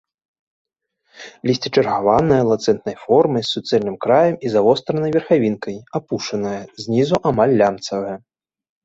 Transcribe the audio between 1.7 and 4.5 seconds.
чаргаванае, ланцэтнай формы, з суцэльным краем